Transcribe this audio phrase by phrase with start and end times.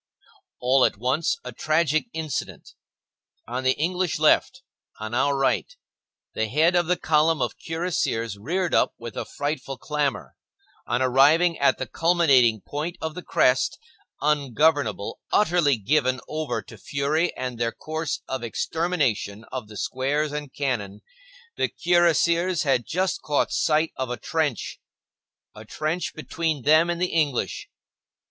[0.59, 2.73] All at once, a tragic incident;
[3.47, 4.63] on the English left,
[4.99, 5.75] on our right,
[6.33, 10.35] the head of the column of cuirassiers reared up with a frightful clamor.
[10.87, 13.77] On arriving at the culminating point of the crest,
[14.21, 20.51] ungovernable, utterly given over to fury and their course of extermination of the squares and
[20.51, 21.01] cannon,
[21.57, 27.69] the cuirassiers had just caught sight of a trench,—a trench between them and the English.